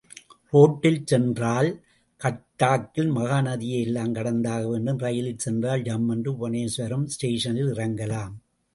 [0.53, 1.69] ரோட்டில் சென்றால்,
[2.21, 8.33] கட்டாக்கில் மகாநதியை எல்லாம் கடந்தாக வேண்டும், ரயிலில் சென்றால், ஜம்மென்று புவுனேஸ்வரம் ஸ்டேஷனிலே இறங்கலாம்.